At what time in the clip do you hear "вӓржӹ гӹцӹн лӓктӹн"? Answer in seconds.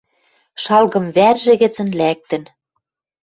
1.15-2.43